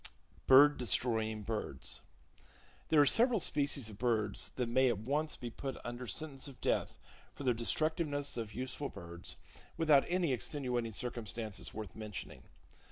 [0.47, 2.01] Bird Destroying Birds.
[2.89, 6.59] —There are several species of birds that may at once be put under sentence of
[6.59, 6.97] death
[7.35, 9.35] for their destructiveness of useful birds,
[9.77, 12.45] without any extenuating circumstances worth mentioning.